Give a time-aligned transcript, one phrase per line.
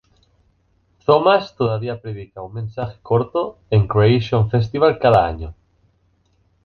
[1.05, 5.53] Thomas todavía predica un mensaje corto en Creation Festival cada año.